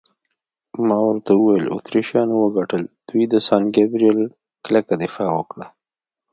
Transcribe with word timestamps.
ما 0.87 0.97
ورته 1.07 1.31
وویل: 1.35 1.65
اتریشیانو 1.77 2.35
وګټل، 2.39 2.83
دوی 3.07 3.23
د 3.29 3.35
سان 3.47 3.63
ګبرېل 3.75 4.19
کلکه 4.65 4.93
دفاع 5.03 5.29
وکړه. 5.35 5.65